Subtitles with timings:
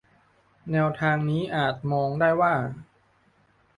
[0.71, 2.53] แนวทางนี้อาจมองได้ว่า